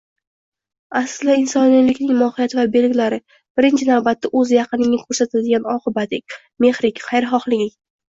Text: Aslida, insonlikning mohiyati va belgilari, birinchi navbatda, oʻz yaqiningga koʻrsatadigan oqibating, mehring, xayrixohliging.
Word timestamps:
Aslida, 0.99 1.35
insonlikning 1.41 2.13
mohiyati 2.21 2.59
va 2.61 2.65
belgilari, 2.77 3.21
birinchi 3.61 3.89
navbatda, 3.93 4.35
oʻz 4.43 4.57
yaqiningga 4.59 5.03
koʻrsatadigan 5.07 5.71
oqibating, 5.79 6.31
mehring, 6.69 7.01
xayrixohliging. 7.09 7.77